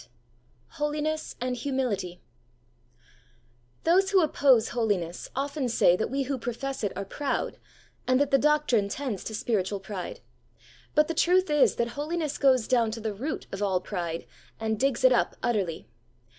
VIII 0.03 0.09
HOLINESS 0.77 1.35
AND 1.39 1.57
HUMILITY 1.57 2.19
Those 3.83 4.09
who 4.09 4.23
oppose 4.23 4.69
Holiness 4.69 5.29
often 5.35 5.69
say 5.69 5.95
that 5.95 6.09
we 6.09 6.23
who 6.23 6.39
profess 6.39 6.83
it 6.83 6.91
are 6.95 7.05
proud, 7.05 7.59
and 8.07 8.19
that 8.19 8.31
the 8.31 8.39
doctrine 8.39 8.89
tends 8.89 9.23
to 9.25 9.35
spiritual 9.35 9.79
pride. 9.79 10.21
But 10.95 11.07
the 11.07 11.13
truth 11.13 11.51
is, 11.51 11.75
that 11.75 11.89
Holiness 11.89 12.39
goes 12.39 12.67
down 12.67 12.89
to 12.93 12.99
the 12.99 13.13
root 13.13 13.45
of 13.51 13.61
all 13.61 13.79
pride, 13.79 14.25
and 14.59 14.79
digs 14.79 15.03
it 15.03 15.11
up 15.11 15.35
utterly. 15.43 15.87